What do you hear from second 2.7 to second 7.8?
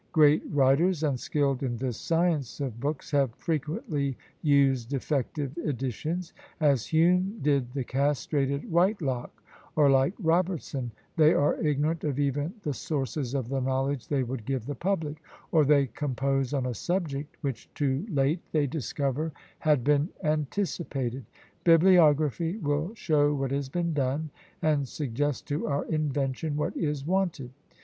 books, have frequently used defective editions, as Hume did